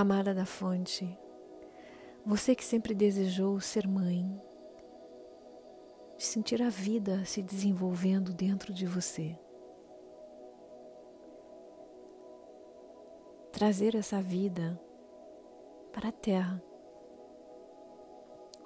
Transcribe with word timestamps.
Amada 0.00 0.32
da 0.32 0.46
fonte, 0.46 1.18
você 2.24 2.54
que 2.54 2.64
sempre 2.64 2.94
desejou 2.94 3.58
ser 3.58 3.84
mãe, 3.88 4.40
sentir 6.16 6.62
a 6.62 6.68
vida 6.68 7.24
se 7.24 7.42
desenvolvendo 7.42 8.32
dentro 8.32 8.72
de 8.72 8.86
você. 8.86 9.36
Trazer 13.50 13.96
essa 13.96 14.22
vida 14.22 14.80
para 15.92 16.10
a 16.10 16.12
terra. 16.12 16.62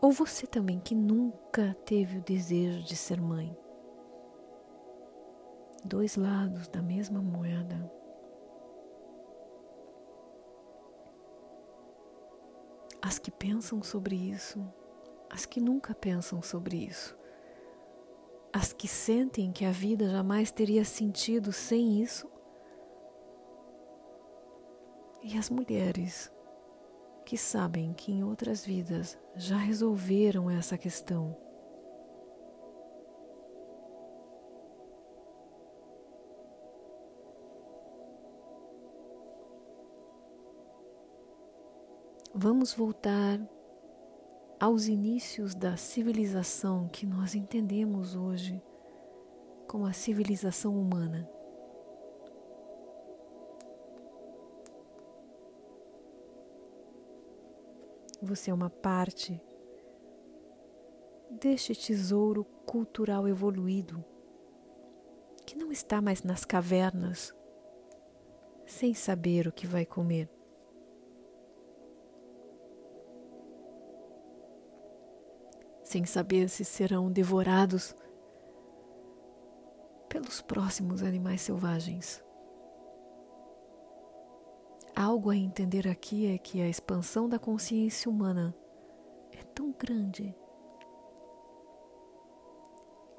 Ou 0.02 0.12
você 0.12 0.46
também 0.46 0.78
que 0.78 0.94
nunca 0.94 1.74
teve 1.86 2.18
o 2.18 2.22
desejo 2.22 2.82
de 2.82 2.94
ser 2.94 3.18
mãe. 3.18 3.56
Dois 5.82 6.14
lados 6.14 6.68
da 6.68 6.82
mesma 6.82 7.22
moeda. 7.22 8.01
As 13.02 13.18
que 13.18 13.30
pensam 13.30 13.82
sobre 13.82 14.14
isso, 14.14 14.64
as 15.28 15.44
que 15.44 15.60
nunca 15.60 15.94
pensam 15.94 16.40
sobre 16.40 16.76
isso 16.76 17.20
as 18.52 18.72
que 18.72 18.86
sentem 18.86 19.50
que 19.50 19.64
a 19.64 19.70
vida 19.70 20.08
jamais 20.10 20.50
teria 20.50 20.84
sentido 20.84 21.52
sem 21.52 22.02
isso, 22.02 22.30
e 25.22 25.38
as 25.38 25.48
mulheres 25.48 26.30
que 27.24 27.38
sabem 27.38 27.94
que 27.94 28.12
em 28.12 28.24
outras 28.24 28.66
vidas 28.66 29.16
já 29.34 29.56
resolveram 29.56 30.50
essa 30.50 30.76
questão. 30.76 31.36
Vamos 42.42 42.74
voltar 42.74 43.40
aos 44.58 44.88
inícios 44.88 45.54
da 45.54 45.76
civilização 45.76 46.88
que 46.88 47.06
nós 47.06 47.36
entendemos 47.36 48.16
hoje 48.16 48.60
como 49.68 49.86
a 49.86 49.92
civilização 49.92 50.74
humana. 50.74 51.30
Você 58.20 58.50
é 58.50 58.54
uma 58.54 58.70
parte 58.70 59.40
deste 61.30 61.76
tesouro 61.76 62.42
cultural 62.66 63.28
evoluído 63.28 64.04
que 65.46 65.56
não 65.56 65.70
está 65.70 66.02
mais 66.02 66.24
nas 66.24 66.44
cavernas 66.44 67.32
sem 68.66 68.94
saber 68.94 69.46
o 69.46 69.52
que 69.52 69.64
vai 69.64 69.86
comer. 69.86 70.41
Sem 75.92 76.06
saber 76.06 76.48
se 76.48 76.64
serão 76.64 77.12
devorados 77.12 77.94
pelos 80.08 80.40
próximos 80.40 81.02
animais 81.02 81.42
selvagens. 81.42 82.24
Algo 84.96 85.28
a 85.28 85.36
entender 85.36 85.86
aqui 85.86 86.32
é 86.32 86.38
que 86.38 86.62
a 86.62 86.68
expansão 86.68 87.28
da 87.28 87.38
consciência 87.38 88.10
humana 88.10 88.54
é 89.32 89.42
tão 89.42 89.70
grande 89.70 90.34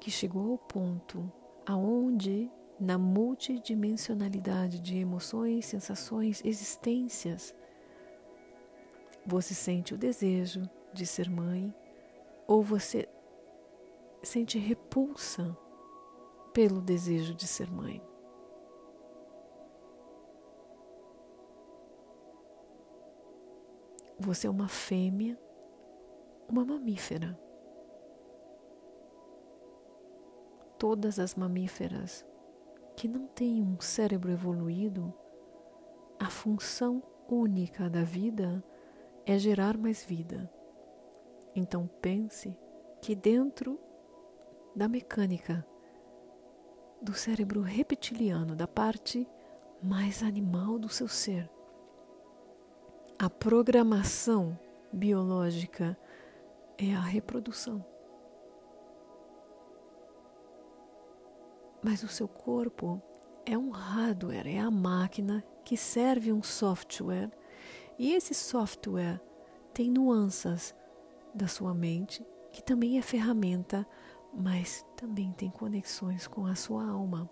que 0.00 0.10
chegou 0.10 0.50
ao 0.50 0.58
ponto 0.58 1.32
aonde 1.64 2.50
na 2.80 2.98
multidimensionalidade 2.98 4.80
de 4.80 4.98
emoções, 4.98 5.66
sensações, 5.66 6.42
existências, 6.44 7.54
você 9.24 9.54
sente 9.54 9.94
o 9.94 9.96
desejo 9.96 10.68
de 10.92 11.06
ser 11.06 11.30
mãe, 11.30 11.72
ou 12.46 12.62
você 12.62 13.08
sente 14.22 14.58
repulsa 14.58 15.56
pelo 16.52 16.80
desejo 16.80 17.34
de 17.34 17.46
ser 17.46 17.70
mãe. 17.70 18.02
Você 24.18 24.46
é 24.46 24.50
uma 24.50 24.68
fêmea, 24.68 25.38
uma 26.48 26.64
mamífera. 26.64 27.38
Todas 30.78 31.18
as 31.18 31.34
mamíferas 31.34 32.24
que 32.96 33.08
não 33.08 33.26
têm 33.26 33.62
um 33.62 33.80
cérebro 33.80 34.30
evoluído, 34.30 35.12
a 36.18 36.30
função 36.30 37.02
única 37.28 37.90
da 37.90 38.04
vida 38.04 38.62
é 39.26 39.36
gerar 39.36 39.76
mais 39.76 40.04
vida. 40.04 40.50
Então 41.54 41.88
pense 42.00 42.56
que 43.00 43.14
dentro 43.14 43.78
da 44.74 44.88
mecânica 44.88 45.64
do 47.00 47.14
cérebro 47.14 47.60
reptiliano, 47.60 48.56
da 48.56 48.66
parte 48.66 49.28
mais 49.82 50.22
animal 50.22 50.78
do 50.78 50.88
seu 50.88 51.06
ser, 51.06 51.48
a 53.18 53.30
programação 53.30 54.58
biológica 54.92 55.96
é 56.76 56.94
a 56.94 57.00
reprodução. 57.00 57.84
Mas 61.82 62.02
o 62.02 62.08
seu 62.08 62.26
corpo 62.26 63.00
é 63.46 63.56
um 63.56 63.70
hardware, 63.70 64.48
é 64.48 64.58
a 64.58 64.70
máquina 64.70 65.44
que 65.64 65.76
serve 65.76 66.32
um 66.32 66.42
software, 66.42 67.30
e 67.98 68.12
esse 68.12 68.34
software 68.34 69.20
tem 69.72 69.90
nuances 69.90 70.74
da 71.34 71.48
sua 71.48 71.74
mente, 71.74 72.24
que 72.52 72.62
também 72.62 72.98
é 72.98 73.02
ferramenta, 73.02 73.86
mas 74.32 74.84
também 74.96 75.32
tem 75.32 75.50
conexões 75.50 76.26
com 76.26 76.46
a 76.46 76.54
sua 76.54 76.86
alma. 76.86 77.28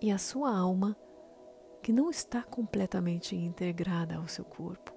E 0.00 0.10
a 0.10 0.18
sua 0.18 0.56
alma, 0.56 0.96
que 1.82 1.92
não 1.92 2.10
está 2.10 2.42
completamente 2.42 3.36
integrada 3.36 4.16
ao 4.16 4.28
seu 4.28 4.44
corpo. 4.44 4.92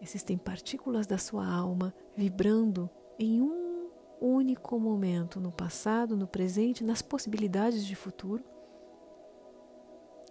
Existem 0.00 0.36
partículas 0.36 1.06
da 1.06 1.18
sua 1.18 1.46
alma 1.46 1.94
vibrando 2.16 2.90
em 3.18 3.40
um 3.40 3.88
único 4.20 4.78
momento, 4.78 5.40
no 5.40 5.52
passado, 5.52 6.16
no 6.16 6.26
presente, 6.26 6.84
nas 6.84 7.02
possibilidades 7.02 7.84
de 7.84 7.94
futuro 7.94 8.44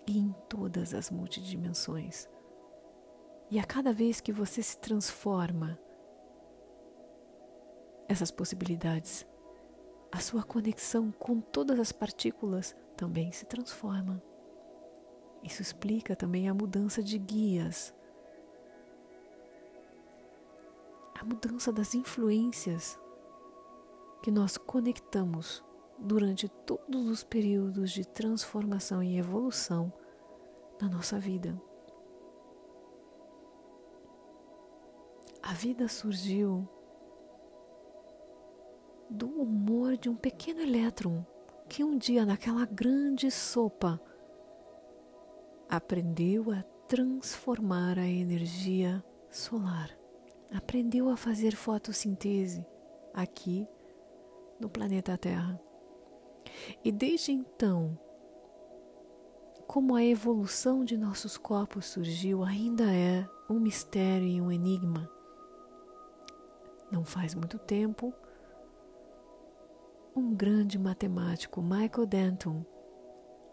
e 0.05 0.17
em 0.19 0.35
todas 0.49 0.93
as 0.93 1.09
multidimensões. 1.09 2.27
E 3.49 3.59
a 3.59 3.63
cada 3.63 3.93
vez 3.93 4.19
que 4.19 4.31
você 4.31 4.61
se 4.61 4.77
transforma 4.77 5.79
essas 8.13 8.31
possibilidades, 8.31 9.25
a 10.11 10.19
sua 10.19 10.43
conexão 10.43 11.11
com 11.11 11.41
todas 11.41 11.79
as 11.79 11.91
partículas 11.91 12.75
também 12.95 13.31
se 13.31 13.45
transforma. 13.45 14.21
Isso 15.43 15.61
explica 15.61 16.15
também 16.15 16.47
a 16.47 16.53
mudança 16.53 17.01
de 17.01 17.17
guias, 17.17 17.93
a 21.19 21.25
mudança 21.25 21.71
das 21.71 21.95
influências 21.95 22.97
que 24.21 24.29
nós 24.29 24.57
conectamos 24.57 25.63
durante 25.97 26.47
todos 26.47 27.09
os 27.09 27.23
períodos 27.23 27.91
de 27.91 28.07
transformação 28.07 29.01
e 29.01 29.17
evolução 29.17 29.91
na 30.79 30.87
nossa 30.87 31.19
vida. 31.19 31.59
A 35.41 35.53
vida 35.53 35.87
surgiu 35.87 36.69
do 39.13 39.27
humor 39.27 39.95
de 39.95 40.09
um 40.09 40.15
pequeno 40.15 40.61
elétron 40.61 41.23
que 41.69 41.83
um 41.83 41.97
dia, 41.97 42.25
naquela 42.25 42.65
grande 42.65 43.29
sopa, 43.29 44.01
aprendeu 45.69 46.51
a 46.51 46.63
transformar 46.87 47.99
a 47.99 48.07
energia 48.07 49.03
solar, 49.29 49.95
aprendeu 50.51 51.09
a 51.09 51.15
fazer 51.15 51.55
fotossíntese 51.55 52.65
aqui 53.13 53.67
no 54.59 54.67
planeta 54.67 55.17
Terra. 55.17 55.61
E 56.83 56.91
desde 56.91 57.31
então, 57.31 57.97
como 59.67 59.95
a 59.95 60.03
evolução 60.03 60.83
de 60.83 60.97
nossos 60.97 61.37
corpos 61.37 61.85
surgiu, 61.85 62.43
ainda 62.43 62.91
é 62.91 63.27
um 63.49 63.59
mistério 63.59 64.27
e 64.27 64.41
um 64.41 64.51
enigma. 64.51 65.09
Não 66.91 67.05
faz 67.05 67.33
muito 67.33 67.57
tempo, 67.57 68.13
um 70.15 70.33
grande 70.35 70.77
matemático, 70.77 71.61
Michael 71.61 72.05
Denton, 72.05 72.65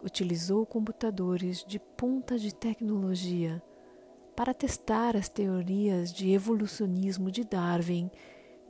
utilizou 0.02 0.66
computadores 0.66 1.64
de 1.64 1.78
ponta 1.78 2.38
de 2.38 2.54
tecnologia 2.54 3.62
para 4.36 4.54
testar 4.54 5.16
as 5.16 5.28
teorias 5.28 6.12
de 6.12 6.30
evolucionismo 6.32 7.30
de 7.30 7.44
Darwin 7.44 8.10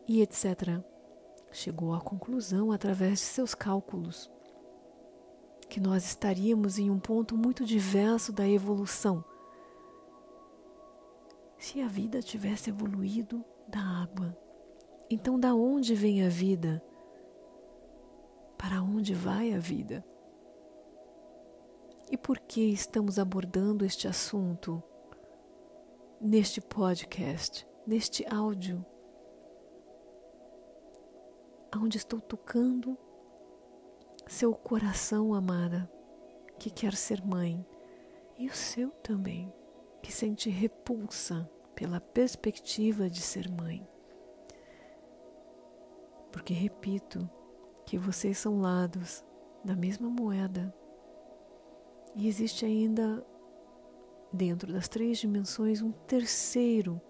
e 0.06 0.22
etc. 0.22 0.81
Chegou 1.52 1.94
à 1.94 2.00
conclusão, 2.00 2.72
através 2.72 3.14
de 3.14 3.25
seus 3.26 3.54
cálculos, 3.54 4.31
que 5.69 5.81
nós 5.81 6.04
estaríamos 6.04 6.78
em 6.78 6.90
um 6.90 6.98
ponto 6.98 7.36
muito 7.36 7.64
diverso 7.64 8.32
da 8.32 8.48
evolução. 8.48 9.25
se 11.58 11.82
a 11.82 11.86
vida 11.86 12.22
tivesse 12.22 12.70
evoluído 12.70 13.44
da 13.69 13.81
água. 13.81 14.34
Então, 15.10 15.38
da 15.38 15.54
onde 15.54 15.94
vem 15.94 16.25
a 16.25 16.28
vida? 16.28 16.82
Para 18.60 18.82
onde 18.82 19.14
vai 19.14 19.54
a 19.54 19.58
vida? 19.58 20.04
E 22.10 22.16
por 22.16 22.38
que 22.38 22.60
estamos 22.60 23.18
abordando 23.18 23.86
este 23.86 24.06
assunto 24.06 24.82
neste 26.20 26.60
podcast, 26.60 27.66
neste 27.86 28.26
áudio, 28.28 28.84
onde 31.74 31.96
estou 31.96 32.20
tocando 32.20 32.98
seu 34.26 34.52
coração, 34.52 35.32
amada, 35.32 35.90
que 36.58 36.68
quer 36.68 36.94
ser 36.94 37.24
mãe, 37.24 37.64
e 38.36 38.46
o 38.46 38.54
seu 38.54 38.90
também, 38.90 39.50
que 40.02 40.12
sente 40.12 40.50
repulsa 40.50 41.50
pela 41.74 41.98
perspectiva 41.98 43.08
de 43.08 43.22
ser 43.22 43.50
mãe. 43.50 43.88
Porque, 46.30 46.52
repito, 46.52 47.28
que 47.85 47.99
vocês 47.99 48.38
são 48.38 48.61
lados 48.61 49.25
da 49.65 49.75
mesma 49.75 50.09
moeda. 50.09 50.75
E 52.15 52.27
existe 52.27 52.65
ainda, 52.65 53.25
dentro 54.32 54.73
das 54.73 54.88
três 54.88 55.19
dimensões, 55.19 55.82
um 55.82 55.93
terceiro 55.93 57.00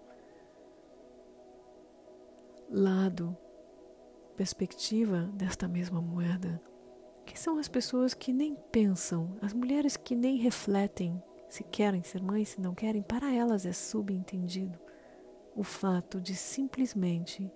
lado, 2.69 3.35
perspectiva 4.35 5.29
desta 5.33 5.67
mesma 5.67 6.01
moeda 6.01 6.61
que 7.31 7.39
são 7.39 7.57
as 7.57 7.67
pessoas 7.69 8.13
que 8.13 8.33
nem 8.33 8.55
pensam, 8.71 9.37
as 9.41 9.53
mulheres 9.53 9.95
que 9.95 10.15
nem 10.15 10.37
refletem 10.37 11.21
se 11.47 11.63
querem 11.63 12.03
ser 12.03 12.21
mães, 12.21 12.49
se 12.49 12.61
não 12.61 12.73
querem, 12.73 13.01
para 13.01 13.33
elas 13.33 13.65
é 13.65 13.71
subentendido 13.71 14.77
o 15.55 15.63
fato 15.63 16.19
de 16.19 16.35
simplesmente 16.35 17.51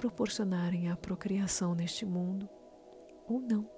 proporcionarem 0.00 0.88
a 0.88 0.96
procriação 0.96 1.74
neste 1.74 2.06
mundo 2.06 2.48
ou 3.28 3.38
não. 3.38 3.68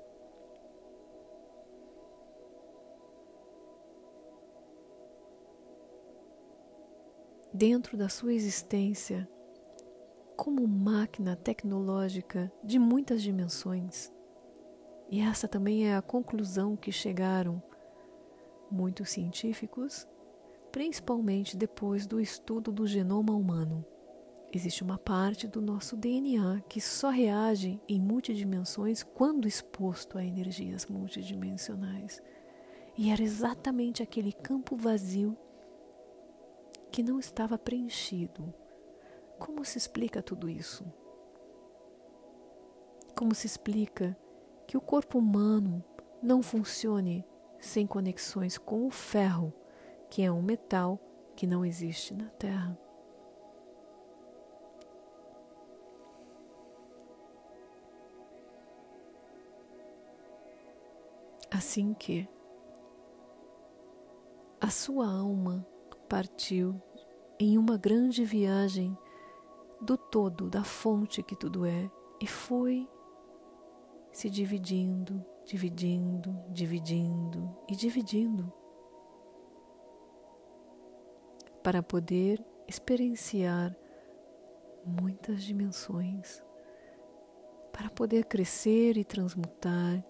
Dentro 7.53 7.97
da 7.97 8.09
sua 8.09 8.33
existência, 8.33 9.29
como 10.37 10.67
máquina 10.69 11.35
tecnológica 11.35 12.53
de 12.63 12.79
muitas 12.79 13.21
dimensões. 13.21 14.13
E 15.11 15.21
essa 15.21 15.49
também 15.49 15.89
é 15.89 15.97
a 15.97 16.03
conclusão 16.03 16.77
que 16.77 16.93
chegaram 16.93 17.61
muitos 18.71 19.11
científicos, 19.11 20.07
principalmente 20.71 21.57
depois 21.57 22.07
do 22.07 22.21
estudo 22.21 22.71
do 22.71 22.87
genoma 22.87 23.35
humano. 23.35 23.85
Existe 24.53 24.83
uma 24.83 24.99
parte 24.99 25.49
do 25.49 25.63
nosso 25.63 25.97
DNA 25.97 26.63
que 26.69 26.81
só 26.81 27.09
reage 27.09 27.81
em 27.89 27.99
multidimensões 28.01 29.03
quando 29.03 29.49
exposto 29.49 30.19
a 30.19 30.25
energias 30.25 30.87
multidimensionais. 30.87 32.23
E 32.97 33.11
era 33.11 33.23
exatamente 33.23 34.03
aquele 34.03 34.33
campo 34.33 34.77
vazio 34.77 35.37
que 36.91 37.03
não 37.03 37.19
estava 37.19 37.57
preenchido 37.57 38.55
como 39.43 39.65
se 39.65 39.77
explica 39.77 40.23
tudo 40.23 40.49
isso? 40.49 40.85
Como 43.13 43.35
se 43.35 43.49
explica 43.49 44.17
que 44.69 44.77
o 44.77 44.81
corpo 44.81 45.19
humano 45.19 45.85
não 46.23 46.45
funcione 46.45 47.27
sem 47.59 47.85
conexões 47.85 48.57
com 48.57 48.87
o 48.87 48.91
ferro, 48.91 49.53
que 50.09 50.23
é 50.23 50.31
um 50.31 50.41
metal 50.41 50.97
que 51.35 51.45
não 51.45 51.65
existe 51.65 52.15
na 52.15 52.29
Terra? 52.29 52.79
Assim 61.55 61.93
que 61.93 62.27
a 64.59 64.71
sua 64.71 65.07
alma 65.07 65.67
partiu 66.09 66.81
em 67.39 67.59
uma 67.59 67.77
grande 67.77 68.25
viagem 68.25 68.97
do 69.79 69.99
todo, 69.99 70.49
da 70.49 70.65
fonte 70.65 71.23
que 71.23 71.37
tudo 71.37 71.67
é, 71.67 71.91
e 72.19 72.27
foi 72.27 72.89
se 74.11 74.31
dividindo, 74.31 75.23
dividindo, 75.45 76.35
dividindo 76.49 77.55
e 77.69 77.77
dividindo 77.77 78.51
para 81.63 81.83
poder 81.83 82.43
experienciar 82.67 83.77
muitas 84.87 85.43
dimensões, 85.43 86.43
para 87.71 87.91
poder 87.91 88.25
crescer 88.25 88.97
e 88.97 89.05
transmutar 89.05 90.03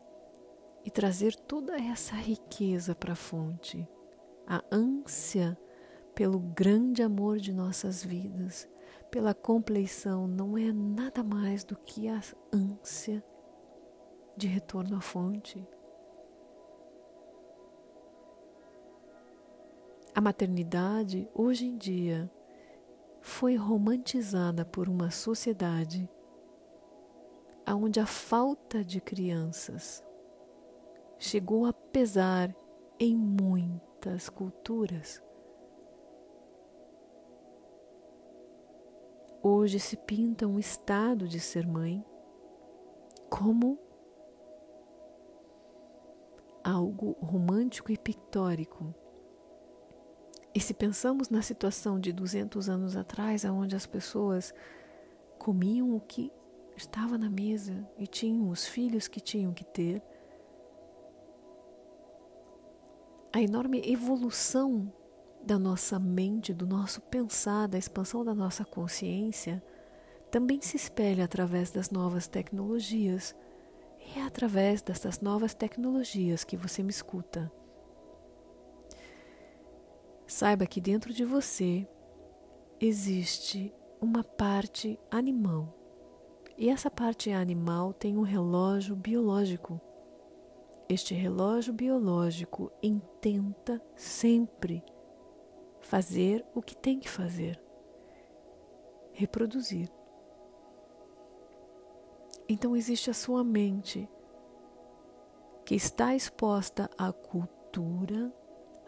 e 0.85 0.91
trazer 0.91 1.35
toda 1.35 1.77
essa 1.77 2.15
riqueza 2.15 2.95
para 2.95 3.13
a 3.13 3.17
fonte, 3.17 3.87
a 4.47 4.63
ânsia 4.71 5.57
pelo 6.15 6.39
grande 6.39 7.03
amor 7.03 7.39
de 7.39 7.53
nossas 7.53 8.05
vidas 8.05 8.69
pela 9.13 9.35
compleição 9.35 10.27
não 10.27 10.57
é 10.57 10.73
nada 10.73 11.23
mais 11.23 11.65
do 11.65 11.77
que 11.77 12.09
a 12.09 12.19
ânsia 12.51 13.23
de 14.35 14.47
retorno 14.47 14.97
à 14.97 15.03
fonte. 15.03 15.63
A 20.15 20.21
maternidade, 20.21 21.29
hoje 21.35 21.67
em 21.67 21.77
dia, 21.77 22.31
foi 23.21 23.55
romantizada 23.55 24.65
por 24.65 24.89
uma 24.89 25.11
sociedade 25.11 26.09
onde 27.67 28.01
a 28.01 28.07
falta 28.07 28.83
de 28.83 29.01
crianças 29.01 30.03
chegou 31.23 31.65
a 31.67 31.73
pesar 31.73 32.53
em 32.99 33.17
muitas 33.17 34.29
culturas. 34.29 35.23
Hoje 39.41 39.79
se 39.79 39.97
pinta 39.97 40.49
um 40.49 40.59
estado 40.59 41.29
de 41.29 41.39
ser 41.39 41.65
mãe 41.65 42.05
como 43.31 43.79
algo 46.65 47.13
romântico 47.21 47.93
e 47.93 47.97
pictórico. 47.97 48.93
E 50.53 50.59
se 50.59 50.75
pensamos 50.75 51.29
na 51.29 51.41
situação 51.41 52.01
de 52.01 52.13
200 52.13 52.69
anos 52.69 52.97
atrás, 52.97 53.45
onde 53.45 53.77
as 53.77 53.87
pessoas 53.87 54.53
comiam 55.39 55.95
o 55.95 56.01
que 56.01 56.33
estava 56.77 57.17
na 57.17 57.31
mesa 57.31 57.89
e 57.97 58.09
tinham 58.09 58.49
os 58.49 58.67
filhos 58.67 59.07
que 59.07 59.21
tinham 59.21 59.55
que 59.55 59.65
ter, 59.65 60.03
a 63.33 63.41
enorme 63.41 63.81
evolução 63.85 64.93
da 65.43 65.59
nossa 65.59 65.99
mente, 65.99 66.53
do 66.53 66.67
nosso 66.67 67.01
pensar, 67.01 67.67
da 67.67 67.79
expansão 67.79 68.25
da 68.25 68.35
nossa 68.35 68.65
consciência, 68.65 69.63
também 70.31 70.61
se 70.61 70.77
espelha 70.77 71.25
através 71.25 71.71
das 71.71 71.91
novas 71.91 72.29
tecnologias. 72.29 73.35
E 73.99 74.19
é 74.19 74.23
através 74.23 74.83
dessas 74.83 75.21
novas 75.21 75.55
tecnologias 75.55 76.45
que 76.45 76.57
você 76.57 76.83
me 76.83 76.91
escuta. 76.91 77.51
Saiba 80.27 80.67
que 80.67 80.81
dentro 80.81 81.13
de 81.13 81.25
você 81.25 81.87
existe 82.81 83.73
uma 84.01 84.25
parte 84.25 84.99
animal. 85.11 85.79
E 86.59 86.69
essa 86.69 86.91
parte 86.91 87.31
animal 87.31 87.93
tem 87.93 88.19
um 88.19 88.23
relógio 88.23 88.95
biológico. 88.95 89.81
Este 90.89 91.15
relógio 91.15 91.73
biológico 91.73 92.71
intenta 92.83 93.81
sempre 93.97 94.85
fazer 95.81 96.45
o 96.55 96.63
que 96.63 96.77
tem 96.77 96.99
que 96.99 97.09
fazer, 97.09 97.61
reproduzir. 99.13 99.91
Então 102.49 102.77
existe 102.77 103.11
a 103.11 103.15
sua 103.15 103.43
mente 103.43 104.09
que 105.65 105.75
está 105.75 106.15
exposta 106.15 106.91
à 106.99 107.13
cultura, 107.13 108.33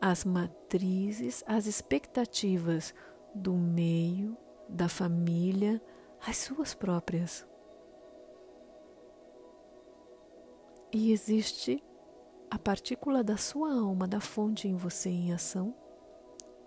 às 0.00 0.24
matrizes, 0.24 1.42
às 1.46 1.66
expectativas 1.66 2.94
do 3.34 3.54
meio, 3.54 4.36
da 4.68 4.88
família, 4.88 5.80
às 6.26 6.36
suas 6.36 6.74
próprias. 6.74 7.46
E 10.94 11.10
existe 11.10 11.82
a 12.48 12.56
partícula 12.56 13.24
da 13.24 13.36
sua 13.36 13.74
alma, 13.74 14.06
da 14.06 14.20
fonte 14.20 14.68
em 14.68 14.76
você 14.76 15.10
em 15.10 15.32
ação, 15.32 15.74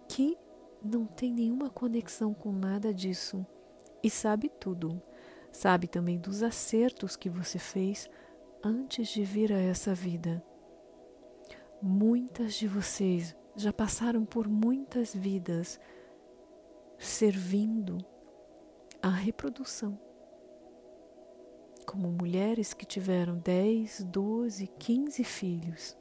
que 0.10 0.38
não 0.84 1.05
tem 1.05 1.31
nenhuma 1.31 1.69
conexão 1.69 2.34
com 2.34 2.51
nada 2.51 2.93
disso 2.93 3.48
e 4.03 4.10
sabe 4.10 4.50
tudo. 4.50 5.01
Sabe 5.50 5.88
também 5.88 6.19
dos 6.19 6.43
acertos 6.43 7.15
que 7.15 7.29
você 7.29 7.57
fez 7.57 8.10
antes 8.62 9.07
de 9.07 9.24
vir 9.24 9.53
a 9.53 9.60
essa 9.60 9.96
vida. 9.96 10.43
Muitas 11.81 12.55
de 12.55 12.67
vocês 12.67 13.34
já 13.55 13.72
passaram 13.72 14.25
por 14.25 14.46
muitas 14.50 15.15
vidas 15.15 15.79
servindo 17.00 17.98
a 19.01 19.10
reprodução. 19.10 20.07
Como 21.88 22.12
mulheres 22.12 22.74
que 22.74 22.86
tiveram 22.86 23.38
10, 23.38 24.03
12, 24.03 24.67
15 24.67 25.24
filhos. 25.24 25.98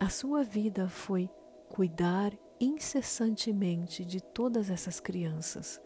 A 0.00 0.08
sua 0.08 0.42
vida 0.42 0.88
foi 0.88 1.30
cuidar 1.68 2.32
incessantemente 2.58 4.06
de 4.06 4.22
todas 4.22 4.70
essas 4.70 5.00
crianças. 5.00 5.78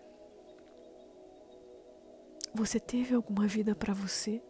Você 2.54 2.78
teve 2.78 3.16
alguma 3.16 3.48
vida 3.48 3.74
para 3.74 3.92
você? 3.92 4.40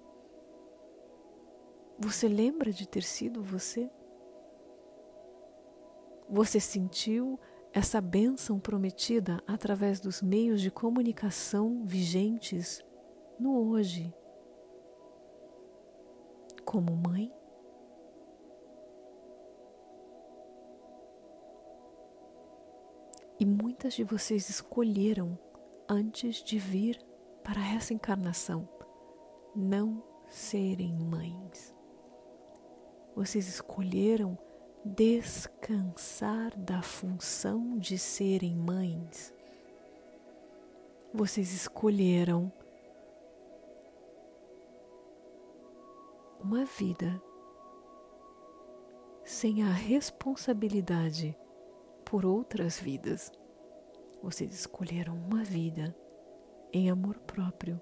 Você 1.98 2.28
lembra 2.28 2.70
de 2.70 2.86
ter 2.86 3.02
sido 3.02 3.42
você? 3.42 3.90
Você 6.28 6.60
sentiu 6.60 7.40
essa 7.72 7.98
bênção 7.98 8.60
prometida 8.60 9.42
através 9.46 10.00
dos 10.00 10.20
meios 10.20 10.60
de 10.60 10.70
comunicação 10.70 11.86
vigentes 11.86 12.84
no 13.40 13.70
hoje? 13.70 14.14
Como 16.68 16.94
mãe? 16.94 17.32
E 23.40 23.46
muitas 23.46 23.94
de 23.94 24.04
vocês 24.04 24.50
escolheram, 24.50 25.38
antes 25.88 26.44
de 26.44 26.58
vir 26.58 27.02
para 27.42 27.66
essa 27.74 27.94
encarnação, 27.94 28.68
não 29.56 30.04
serem 30.28 30.92
mães. 30.92 31.74
Vocês 33.16 33.48
escolheram 33.48 34.36
descansar 34.84 36.54
da 36.54 36.82
função 36.82 37.78
de 37.78 37.96
serem 37.96 38.54
mães. 38.54 39.32
Vocês 41.14 41.50
escolheram 41.54 42.52
uma 46.48 46.64
vida 46.64 47.22
sem 49.22 49.62
a 49.62 49.70
responsabilidade 49.70 51.36
por 52.06 52.24
outras 52.24 52.80
vidas. 52.80 53.30
Vocês 54.22 54.54
escolheram 54.54 55.14
uma 55.14 55.44
vida 55.44 55.94
em 56.72 56.88
amor 56.88 57.18
próprio. 57.18 57.78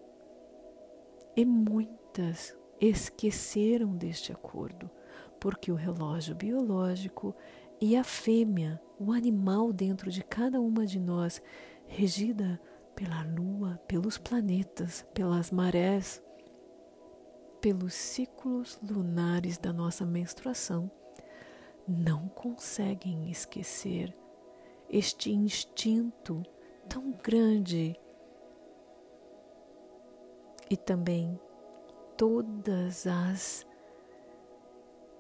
E 1.37 1.45
muitas 1.45 2.59
esqueceram 2.81 3.97
deste 3.97 4.33
acordo, 4.33 4.91
porque 5.39 5.71
o 5.71 5.77
relógio 5.77 6.35
biológico 6.35 7.37
e 7.81 7.97
a 7.97 8.03
fêmea, 8.03 8.83
o 8.99 9.13
animal 9.13 9.73
dentro 9.73 10.11
de 10.11 10.25
cada 10.25 10.61
uma 10.61 10.85
de 10.85 10.99
nós, 10.99 11.41
regida 11.87 12.61
pela 12.97 13.23
lua, 13.23 13.81
pelos 13.87 14.19
planetas, 14.19 15.07
pelas 15.15 15.53
marés, 15.53 16.21
pelos 17.67 17.95
ciclos 17.95 18.79
lunares 18.81 19.59
da 19.59 19.73
nossa 19.73 20.07
menstruação, 20.07 20.89
não 21.89 22.29
conseguem 22.29 23.29
esquecer 23.29 24.17
este 24.89 25.33
instinto 25.33 26.45
tão 26.89 27.11
grande 27.11 27.99
e 30.71 30.77
também 30.77 31.41
todas 32.17 33.05
as 33.05 33.67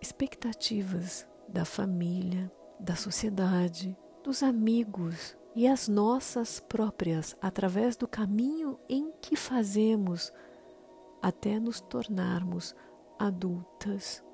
expectativas 0.00 1.26
da 1.48 1.64
família, 1.64 2.48
da 2.78 2.94
sociedade, 2.94 3.98
dos 4.22 4.44
amigos 4.44 5.36
e 5.52 5.66
as 5.66 5.88
nossas 5.88 6.60
próprias 6.60 7.34
através 7.42 7.96
do 7.96 8.06
caminho 8.06 8.78
em 8.88 9.10
que 9.20 9.34
fazemos 9.34 10.32
até 11.26 11.58
nos 11.58 11.80
tornarmos 11.80 12.72
adultas. 13.18 14.24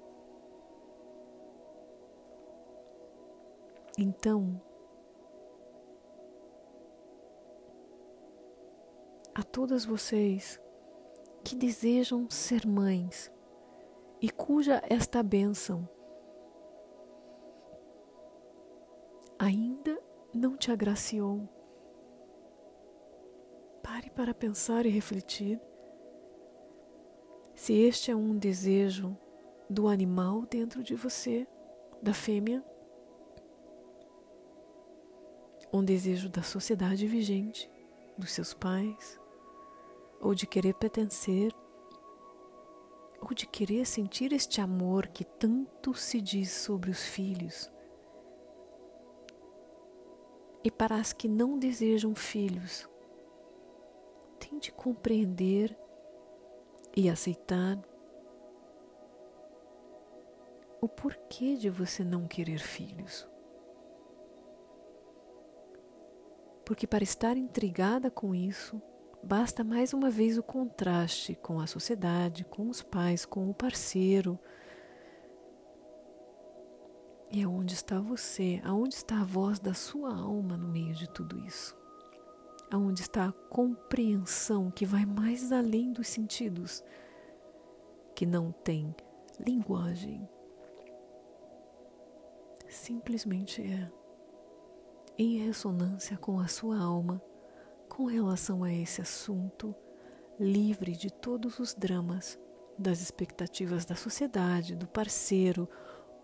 Então, 3.96 4.60
a 9.34 9.42
todas 9.42 9.86
vocês 9.86 10.60
que 11.42 11.56
desejam 11.56 12.28
ser 12.28 12.66
mães 12.66 13.32
e 14.20 14.28
cuja 14.28 14.82
esta 14.86 15.22
bênção 15.22 15.88
ainda 19.38 19.98
não 20.34 20.58
te 20.58 20.70
agraciou, 20.70 21.48
pare 23.82 24.10
para 24.10 24.34
pensar 24.34 24.84
e 24.84 24.90
refletir 24.90 25.58
se 27.54 27.74
este 27.74 28.10
é 28.10 28.16
um 28.16 28.36
desejo 28.36 29.16
do 29.68 29.88
animal 29.88 30.42
dentro 30.42 30.82
de 30.82 30.94
você, 30.94 31.46
da 32.02 32.12
fêmea 32.12 32.64
um 35.72 35.82
desejo 35.82 36.28
da 36.28 36.42
sociedade 36.42 37.06
vigente, 37.06 37.70
dos 38.18 38.32
seus 38.32 38.52
pais, 38.52 39.18
ou 40.20 40.34
de 40.34 40.46
querer 40.46 40.74
pertencer, 40.74 41.50
ou 43.20 43.32
de 43.32 43.46
querer 43.46 43.86
sentir 43.86 44.32
este 44.32 44.60
amor 44.60 45.06
que 45.06 45.24
tanto 45.24 45.94
se 45.94 46.20
diz 46.20 46.50
sobre 46.50 46.90
os 46.90 47.02
filhos. 47.02 47.70
E 50.62 50.70
para 50.70 50.96
as 50.96 51.12
que 51.12 51.26
não 51.26 51.58
desejam 51.58 52.14
filhos, 52.14 52.88
tente 54.38 54.70
compreender 54.70 55.76
e 56.96 57.08
aceitar 57.08 57.78
o 60.80 60.88
porquê 60.88 61.56
de 61.56 61.70
você 61.70 62.02
não 62.02 62.26
querer 62.26 62.58
filhos. 62.58 63.30
porque 66.64 66.86
para 66.86 67.04
estar 67.04 67.36
intrigada 67.36 68.10
com 68.10 68.34
isso, 68.34 68.80
basta 69.22 69.62
mais 69.62 69.92
uma 69.92 70.08
vez 70.08 70.38
o 70.38 70.42
contraste 70.42 71.34
com 71.34 71.60
a 71.60 71.66
sociedade, 71.66 72.44
com 72.44 72.68
os 72.68 72.82
pais, 72.82 73.26
com 73.26 73.50
o 73.50 73.54
parceiro. 73.54 74.38
E 77.30 77.42
aonde 77.42 77.74
está 77.74 78.00
você? 78.00 78.60
Aonde 78.64 78.94
está 78.94 79.20
a 79.20 79.24
voz 79.24 79.58
da 79.58 79.74
sua 79.74 80.14
alma 80.14 80.56
no 80.56 80.68
meio 80.68 80.94
de 80.94 81.08
tudo 81.10 81.38
isso? 81.40 81.76
Aonde 82.72 83.02
está 83.02 83.26
a 83.26 83.32
compreensão 83.50 84.70
que 84.70 84.86
vai 84.86 85.04
mais 85.04 85.52
além 85.52 85.92
dos 85.92 86.08
sentidos, 86.08 86.82
que 88.14 88.24
não 88.24 88.50
tem 88.50 88.96
linguagem? 89.38 90.26
Simplesmente 92.70 93.60
é 93.60 93.92
em 95.18 95.36
ressonância 95.44 96.16
com 96.16 96.40
a 96.40 96.48
sua 96.48 96.78
alma 96.78 97.20
com 97.90 98.06
relação 98.06 98.64
a 98.64 98.72
esse 98.72 99.02
assunto, 99.02 99.74
livre 100.40 100.92
de 100.92 101.12
todos 101.12 101.58
os 101.58 101.74
dramas, 101.74 102.38
das 102.78 103.02
expectativas 103.02 103.84
da 103.84 103.94
sociedade, 103.94 104.74
do 104.74 104.88
parceiro 104.88 105.68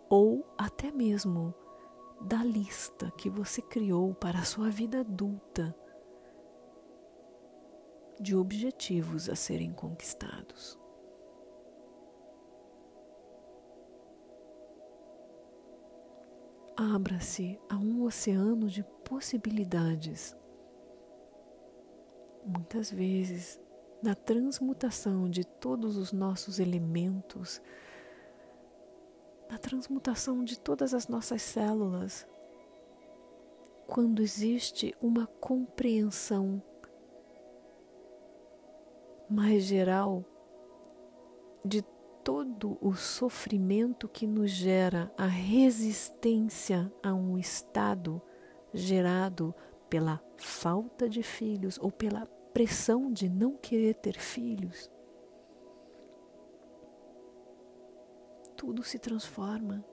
ou 0.09 0.51
até 0.57 0.91
mesmo 0.91 1.55
da 2.23 2.43
lista 2.43 3.13
que 3.19 3.29
você 3.29 3.61
criou 3.61 4.15
para 4.15 4.39
a 4.39 4.45
sua 4.45 4.71
vida 4.71 5.01
adulta 5.01 5.77
de 8.21 8.37
objetivos 8.37 9.29
a 9.29 9.37
serem 9.37 9.73
conquistados. 9.73 10.79
abra-se 16.79 17.59
a 17.69 17.75
um 17.77 18.05
oceano 18.05 18.69
de 18.69 18.85
possibilidades. 19.05 20.37
Muitas 22.47 22.89
vezes, 22.89 23.61
na 24.01 24.15
transmutação 24.15 25.29
de 25.29 25.45
todos 25.45 25.97
os 25.97 26.13
nossos 26.13 26.61
elementos, 26.61 27.61
na 29.51 29.59
transmutação 29.59 30.45
de 30.45 30.57
todas 30.57 30.95
as 30.95 31.09
nossas 31.09 31.43
células, 31.43 32.29
quando 33.89 34.23
existe 34.23 34.95
uma 35.03 35.27
compreensão 35.27 36.63
mais 39.29 39.65
geral 39.65 40.25
de 41.65 41.83
todo 42.25 42.79
o 42.81 42.95
sofrimento 42.95 44.09
que 44.09 44.27
nos 44.27 44.51
gera 44.51 45.13
a 45.17 45.27
resistência 45.27 46.93
a 47.03 47.15
um 47.15 47.39
estado 47.39 48.21
gerado 48.73 49.55
pela 49.89 50.23
falta 50.37 51.09
de 51.09 51.23
filhos 51.23 51.79
ou 51.79 51.91
pela 51.91 52.27
pressão 52.53 53.13
de 53.13 53.29
não 53.29 53.57
querer 53.57 53.95
ter 53.95 54.19
filhos, 54.19 54.91
tudo 58.57 58.83
se 58.83 58.99
transforma. 58.99 59.85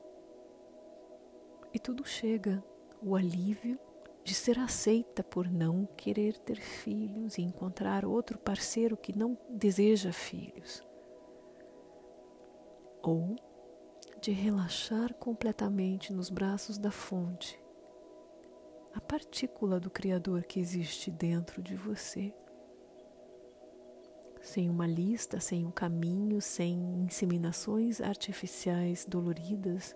E 1.74 1.80
tudo 1.80 2.06
chega, 2.06 2.63
o 3.01 3.15
alívio 3.15 3.80
de 4.25 4.34
ser 4.34 4.58
aceita 4.58 5.24
por 5.24 5.48
não 5.48 5.86
querer 5.86 6.39
ter 6.39 6.60
filhos 6.60 7.38
e 7.38 7.44
encontrar 7.44 8.03
outro 8.03 8.39
parceiro 8.39 8.98
que 8.98 9.15
não 9.15 9.38
deseja 9.48 10.12
filhos. 10.12 10.84
Ou 13.03 13.36
de 14.20 14.32
relaxar 14.32 15.13
completamente 15.13 16.12
nos 16.12 16.32
braços 16.32 16.79
da 16.79 16.89
fonte, 16.89 17.62
a 18.96 19.00
partícula 19.00 19.79
do 19.79 19.91
Criador 19.91 20.44
que 20.46 20.60
existe 20.60 21.12
dentro 21.12 21.62
de 21.62 21.75
você. 21.75 22.34
Sem 24.41 24.72
uma 24.72 24.88
lista, 24.88 25.39
sem 25.39 25.63
um 25.63 25.72
caminho, 25.72 26.41
sem 26.41 26.79
inseminações 27.03 28.01
artificiais 28.01 29.05
doloridas, 29.05 29.96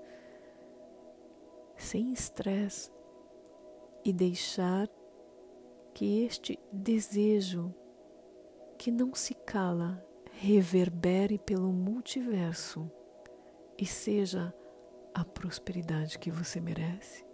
sem 1.76 2.12
estresse, 2.12 2.92
e 4.04 4.14
deixar 4.14 4.88
que 5.94 6.24
este 6.24 6.60
desejo 6.72 7.74
que 8.78 8.92
não 8.92 9.14
se 9.14 9.34
cala 9.34 10.04
reverbere 10.32 11.38
pelo 11.38 11.74
multiverso 11.74 12.90
e 13.78 13.86
seja 13.86 14.54
a 15.14 15.26
prosperidade 15.26 16.18
que 16.18 16.32
você 16.32 16.62
merece. 16.62 17.26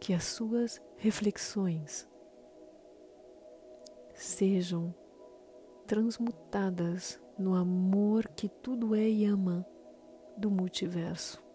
Que 0.00 0.14
as 0.14 0.24
suas 0.24 0.80
reflexões 0.96 2.08
sejam 4.14 4.94
transmutadas 5.86 7.20
no 7.38 7.54
amor 7.54 8.28
que 8.28 8.48
tudo 8.48 8.94
é 8.94 9.08
e 9.08 9.24
ama 9.24 9.66
do 10.36 10.50
multiverso. 10.50 11.49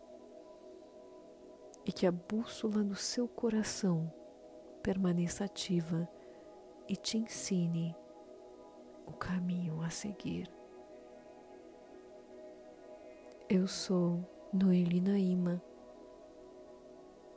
E 1.85 1.91
que 1.91 2.07
a 2.07 2.11
bússola 2.11 2.83
do 2.83 2.95
seu 2.95 3.27
coração 3.27 4.11
permaneça 4.81 5.45
ativa 5.45 6.09
e 6.89 6.95
te 6.95 7.17
ensine 7.17 7.95
o 9.05 9.13
caminho 9.13 9.81
a 9.81 9.89
seguir. 9.89 10.51
Eu 13.47 13.67
sou 13.67 14.23
Noeli 14.51 14.99
Naima, 14.99 15.61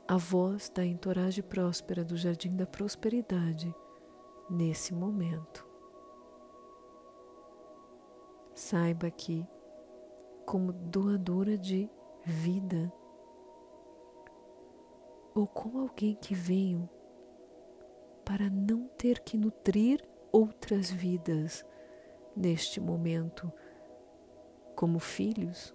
a 0.07 0.17
voz 0.17 0.69
da 0.69 0.83
entourage 0.83 1.43
próspera 1.43 2.03
do 2.03 2.17
Jardim 2.17 2.55
da 2.55 2.65
Prosperidade 2.65 3.73
nesse 4.49 4.93
momento. 4.93 5.67
Saiba 8.55 9.11
que, 9.11 9.47
como 10.45 10.73
doadora 10.73 11.55
de 11.57 11.87
vida, 12.25 12.91
ou 15.39 15.47
como 15.47 15.79
alguém 15.79 16.15
que 16.15 16.35
veio 16.35 16.89
para 18.25 18.49
não 18.49 18.87
ter 18.89 19.19
que 19.19 19.37
nutrir 19.37 20.05
outras 20.31 20.91
vidas 20.91 21.65
neste 22.35 22.79
momento, 22.81 23.51
como 24.75 24.99
filhos, 24.99 25.73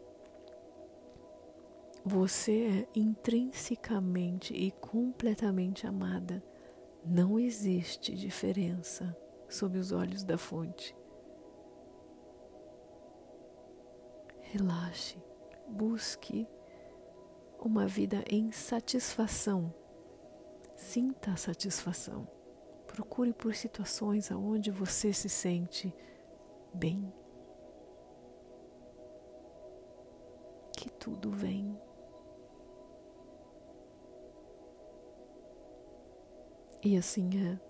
você 2.04 2.86
é 2.94 2.98
intrinsecamente 2.98 4.54
e 4.54 4.70
completamente 4.70 5.86
amada. 5.86 6.44
Não 7.02 7.40
existe 7.40 8.14
diferença 8.14 9.16
sob 9.48 9.78
os 9.78 9.92
olhos 9.92 10.22
da 10.22 10.36
fonte. 10.36 10.94
Relaxe, 14.42 15.16
busque 15.66 16.46
uma 17.64 17.86
vida 17.86 18.22
em 18.30 18.52
satisfação. 18.52 19.72
Sinta 20.76 21.32
a 21.32 21.36
satisfação. 21.36 22.28
Procure 22.86 23.32
por 23.32 23.54
situações 23.54 24.30
aonde 24.30 24.70
você 24.70 25.12
se 25.12 25.28
sente 25.28 25.92
bem. 26.72 27.12
Que 30.76 30.90
tudo 30.90 31.30
vem 31.30 31.76
E 36.84 36.98
assim 36.98 37.30
é. 37.34 37.63